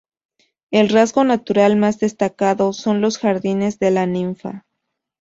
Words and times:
El 0.71 0.89
rasgo 0.89 1.23
natural 1.23 1.75
más 1.75 1.99
destacado 1.99 2.73
son 2.73 3.01
los 3.01 3.19
Jardines 3.19 3.77
de 3.77 3.91
la 3.91 4.07
Ninfa. 4.07 4.65